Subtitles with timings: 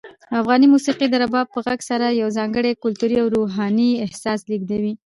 [0.41, 4.93] افغاني موسیقي د رباب په غږ سره یو ځانګړی کلتوري او روحاني احساس لېږدوي.